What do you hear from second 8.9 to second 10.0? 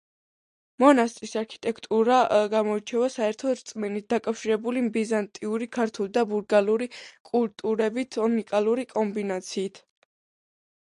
კომბინაციით.